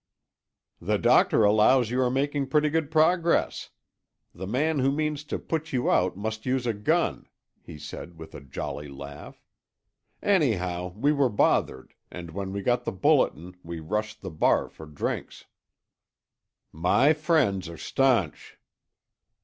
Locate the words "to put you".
5.25-5.91